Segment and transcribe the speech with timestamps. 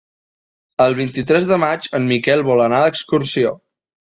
[0.85, 3.55] El vint-i-tres de maig en Miquel vol anar d'excursió.